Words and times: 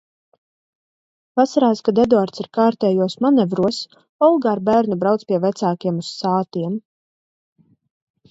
Vasarās, 1.39 1.81
kad 1.89 1.99
Eduards 2.03 2.41
ir 2.43 2.47
kārtējos 2.57 3.17
manevros, 3.25 3.81
Olga 4.29 4.49
ar 4.53 4.61
bērnu 4.71 4.97
brauc 5.03 5.25
pie 5.33 5.41
vecākiem 5.45 5.99
uz 6.05 6.09
Sātiem. 6.23 6.81